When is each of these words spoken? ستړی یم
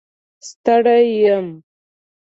ستړی 0.47 0.99
یم 1.21 1.47